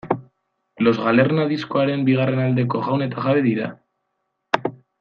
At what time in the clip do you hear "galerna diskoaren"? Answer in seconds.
1.07-2.05